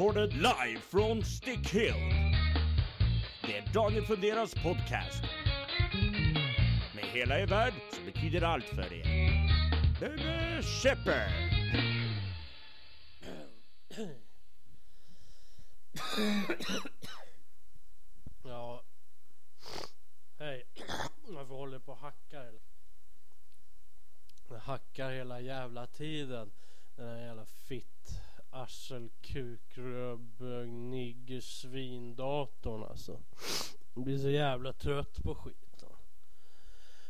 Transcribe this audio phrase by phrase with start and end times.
[0.00, 1.94] recorded live från Stick Hill.
[3.42, 5.22] Det är Daniel Funderas podcast.
[6.94, 9.04] Med hela er värld som betyder allt för er.
[10.00, 11.30] Bebe Shepherd!
[18.44, 18.82] Ja.
[20.38, 20.66] Hej.
[21.28, 22.40] Varför håller på och hackar?
[22.40, 22.60] eller?
[24.48, 26.52] Jag hackar hela jävla tiden.
[26.96, 33.20] Den här jävla fitt arsel kuk rödbög nigger svindatorn alltså.
[33.94, 35.88] Jag blir så jävla trött på skiten.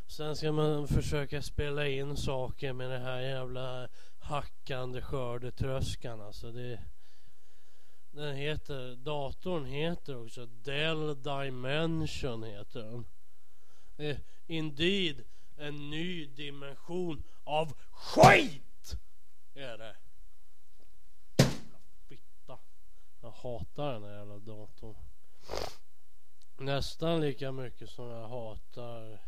[0.07, 6.53] Sen ska man försöka spela in saker med den här jävla hackande skördetröskan alltså.
[6.53, 6.81] Det,
[8.11, 13.07] den heter, datorn heter också Dell Dimension heter den.
[13.97, 15.25] Eh, Indeed
[15.61, 18.97] en ny dimension av skit!
[19.55, 19.97] Är det.
[21.39, 21.79] Jävla
[22.09, 22.59] Fitta.
[23.31, 24.97] Jag hatar den här jävla datorn.
[26.59, 29.19] Nästan lika mycket som jag hatar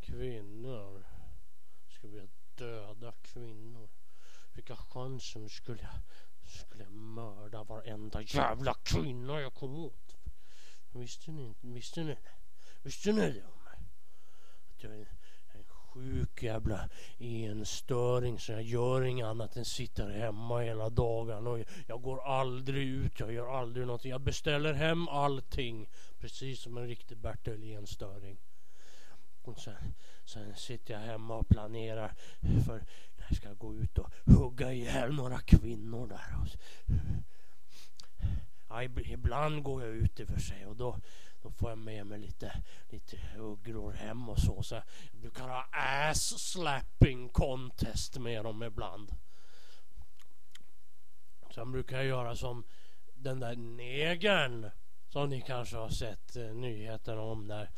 [0.00, 1.06] kvinnor.
[1.88, 3.88] Skulle vilja döda kvinnor.
[4.54, 6.00] Fick jag chansen skulle jag,
[6.46, 10.16] skulle jag mörda varenda jävla kvinna jag kom åt.
[10.92, 11.66] Visste ni inte?
[11.66, 12.30] Visste ni det?
[12.82, 13.78] Visste ni det om mig?
[14.70, 15.06] Att jag är en
[15.98, 22.02] sjuk jävla enstöring så jag gör inget annat än sitter hemma hela dagen och jag
[22.02, 24.10] går aldrig ut, jag gör aldrig någonting.
[24.10, 25.88] Jag beställer hem allting
[26.20, 28.38] precis som en riktig Bertil enstöring.
[29.42, 32.14] Och sen, sen sitter jag hemma och planerar
[32.66, 32.76] för
[33.16, 36.58] när jag ska gå ut och hugga ihjäl några kvinnor där.
[38.68, 40.96] Ja, ibland går jag ut i och för sig och då,
[41.42, 44.62] då får jag med mig lite, lite ugglor hem och så.
[44.62, 49.12] så jag brukar ha ass slapping contest med dem ibland.
[51.54, 52.64] Sen brukar jag göra som
[53.14, 54.70] den där negern
[55.08, 57.70] som ni kanske har sett eh, nyheterna om där.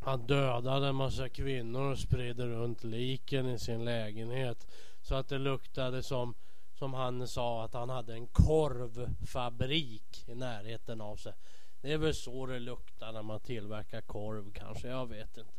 [0.00, 4.66] Han dödade en massa kvinnor och spred runt liken i sin lägenhet.
[5.02, 6.34] Så att det luktade som,
[6.82, 11.32] som han sa att han hade en korvfabrik i närheten av sig.
[11.80, 15.52] Det är väl så det luktar när man tillverkar korv kanske, jag vet inte.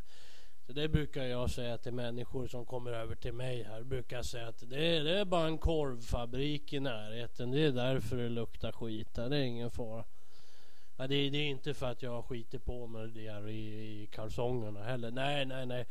[0.67, 3.83] Så det brukar jag säga till människor som kommer över till mig här.
[3.83, 7.51] Brukar jag säga att det är, det är bara en korvfabrik i närheten.
[7.51, 9.29] Det är därför det luktar skit där.
[9.29, 10.03] Det är ingen fara.
[10.97, 14.83] Ja, det, det är inte för att jag skiter på mig det i, i kalsongerna
[14.83, 15.11] heller.
[15.11, 15.85] Nej, nej, nej.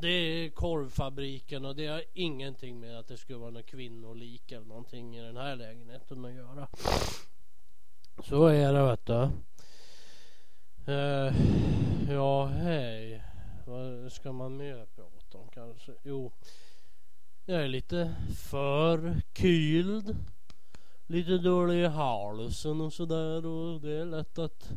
[0.00, 4.66] Det är korvfabriken och det har ingenting med att det skulle vara något kvinnolik eller
[4.66, 6.68] någonting i den här lägenheten att göra.
[8.24, 9.30] Så är det vet du.
[10.92, 13.22] Uh, ja, hej.
[13.66, 15.92] Vad ska man mer prata om kanske?
[16.02, 16.32] Jo,
[17.44, 18.14] jag är lite
[18.50, 20.16] förkyld
[21.10, 24.72] lite dålig i halsen och sådär och det är lätt att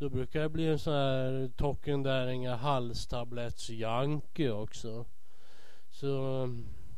[0.00, 2.56] då brukar jag bli en sån här tocken där inga
[4.50, 5.04] också.
[5.90, 6.42] Så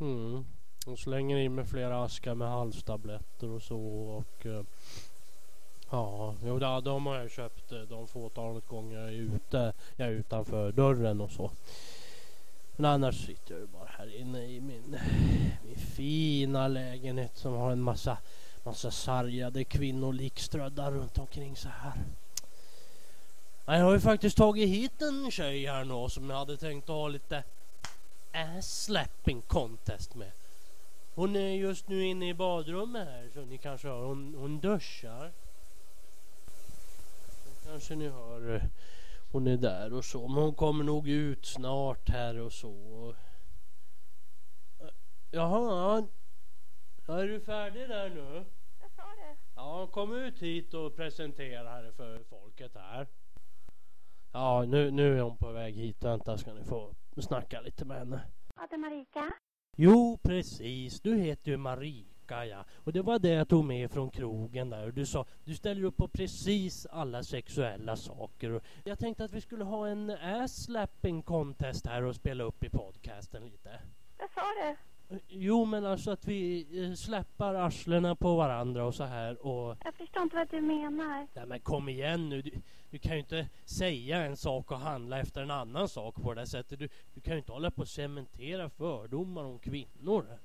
[0.01, 0.45] mm,
[0.87, 4.63] och slänger i mig flera askar med halstabletter och så och eh,
[5.91, 10.09] ja, jo, da- de har jag köpt eh, de fåtalet gånger jag är ute, jag
[10.09, 11.51] är utanför dörren och så.
[12.77, 14.97] Men annars sitter jag ju bara här inne i min,
[15.65, 18.19] min fina lägenhet som har en massa
[18.65, 21.93] massa sargade kvinnor likströdda runt omkring så här.
[23.65, 26.89] Jag har ju faktiskt tagit hit en tjej här nu som jag hade tänkt att
[26.97, 27.45] ha lite
[28.33, 30.31] ass slapping contest med.
[31.15, 34.03] Hon är just nu inne i badrummet här så ni kanske hör.
[34.03, 35.33] Hon, hon duschar.
[37.45, 38.55] Så kanske ni hör.
[38.55, 38.63] eh,
[39.33, 40.29] Hon är där och så.
[40.29, 43.15] Men hon kommer nog ut snart här och så.
[44.81, 44.87] Eh,
[45.31, 45.61] Jaha,
[46.01, 46.07] ja.
[47.07, 48.45] Ja, är du färdig där nu?
[48.81, 49.37] Jag sa det.
[49.55, 53.07] Ja, kom ut hit och presentera det för folket här.
[54.33, 56.05] Ja, nu, nu är hon på väg hit.
[56.05, 58.21] Vänta ska ni få snacka lite med henne.
[58.57, 59.33] Ja, det är Marika.
[59.77, 61.01] Jo, precis.
[61.01, 62.65] Du heter ju Marika, ja.
[62.75, 64.87] Och det var det jag tog med från krogen där.
[64.87, 68.51] Och du sa, du ställer upp på precis alla sexuella saker.
[68.51, 72.71] Och jag tänkte att vi skulle ha en ass-slapping contest här och spela upp i
[72.71, 73.81] podcasten lite.
[74.19, 74.77] Jag sa det.
[75.29, 79.77] Jo, men alltså att vi eh, släppar arslena på varandra och så här och...
[79.85, 81.27] Jag förstår inte vad du menar.
[81.35, 82.43] Nej men kom igen nu.
[82.43, 82.51] Du,
[82.91, 86.41] du kan ju inte säga en sak och handla efter en annan sak på det
[86.41, 86.79] här sättet.
[86.79, 90.39] Du, du kan ju inte hålla på och cementera fördomar om kvinnor.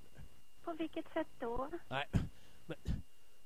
[0.63, 1.69] På vilket sätt då?
[1.89, 2.05] Nej,
[2.65, 2.77] men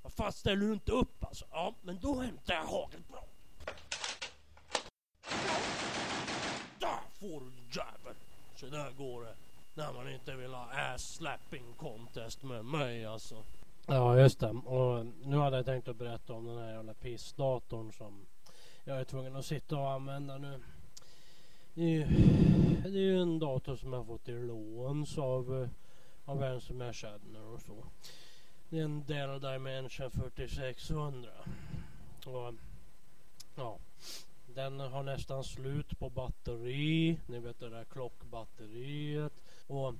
[0.01, 1.45] vad fan ställer du inte upp alltså?
[1.51, 3.29] Ja, men då hämtar jag hagelbrak.
[6.79, 8.15] Där får du jävel!
[8.55, 9.35] Så där går det.
[9.73, 13.43] När man inte vill ha ass slapping contest med mig alltså.
[13.87, 14.49] Ja just det.
[14.49, 18.25] Och nu hade jag tänkt att berätta om den här jävla pissdatorn som
[18.83, 20.59] jag är tvungen att sitta och använda nu.
[21.73, 22.05] Det är ju,
[22.83, 25.69] det är ju en dator som jag fått i låns av, eh,
[26.25, 27.85] av en som jag känner och så.
[28.69, 31.29] Det är en Dell Dimension 4600.
[32.25, 32.53] Och
[33.55, 33.79] ja,
[34.55, 37.19] den har nästan slut på batteri.
[37.25, 39.33] Ni vet det där klockbatteriet.
[39.67, 39.93] Och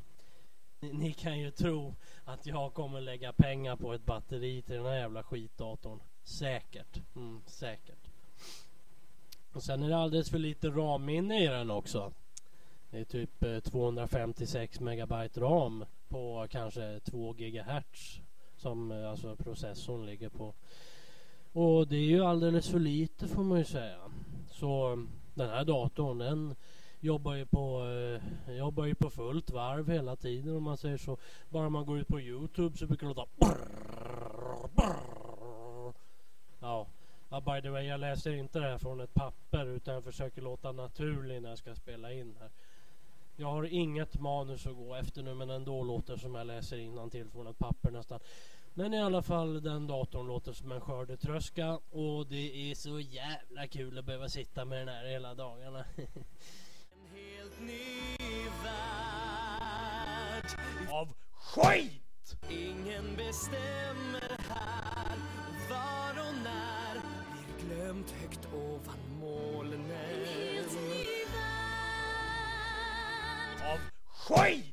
[0.80, 1.96] ni, ni kan ju tro
[2.26, 6.00] att jag kommer lägga pengar på ett batteri till den här jävla skitdatorn.
[6.24, 7.02] Säkert.
[7.16, 8.08] Mm, säkert.
[9.54, 12.14] Och sen är det alldeles för lite RAM-minne i den också.
[12.90, 18.20] Det är typ eh, 256 megabyte RAM på kanske 2 gigahertz
[18.58, 20.54] som eh, alltså processorn ligger på.
[21.54, 24.00] Och det är ju alldeles för lite får man ju säga.
[24.62, 26.56] Så mm, den här datorn den
[27.00, 27.86] jobbar ju på,
[28.48, 31.18] eh, jobbar ju på fullt varv hela tiden om man säger så.
[31.50, 35.94] Bara man går ut på Youtube så brukar det låta brrr, brrr.
[36.60, 36.88] Ja.
[37.30, 40.42] ja, by the way jag läser inte det här från ett papper utan jag försöker
[40.42, 42.50] låta naturlig när jag ska spela in här.
[43.36, 47.30] Jag har inget manus att gå efter nu men ändå låter som jag läser till
[47.30, 48.20] från ett papper nästan.
[48.74, 53.68] Men i alla fall den datorn låter som en skördetröska och det är så jävla
[53.68, 55.86] kul att behöva sitta med den här hela dagarna.
[55.96, 58.28] En helt ny
[58.64, 58.92] värld
[60.92, 62.38] Av skit!
[62.50, 65.18] Ingen bestämmer här
[65.70, 66.94] Var och när
[67.32, 69.92] blir glömt högt ovan molnen
[73.64, 74.71] Av skit!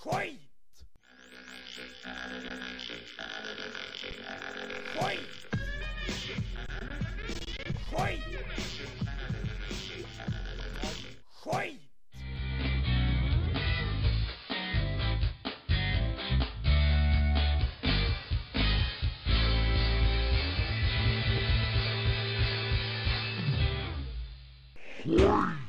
[0.00, 0.38] Skit!
[4.96, 5.20] Skit!
[7.86, 8.20] Skit!
[11.42, 11.80] Skit!
[25.04, 25.59] Skit!